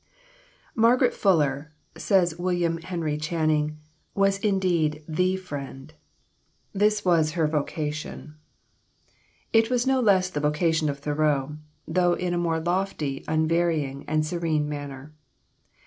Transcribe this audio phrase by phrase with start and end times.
[0.73, 3.77] "Margaret Fuller," says William Henry Channing,
[4.15, 5.93] "was indeed The Friend;
[6.73, 8.33] this was her vocation."
[9.53, 14.25] It was no less the vocation of Thoreau, though in a more lofty, unvarying, and
[14.25, 15.13] serene manner.